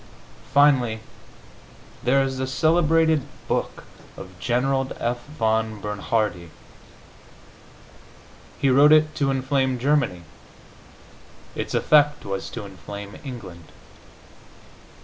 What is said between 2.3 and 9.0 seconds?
the celebrated book of General F. von Bernhardi. He wrote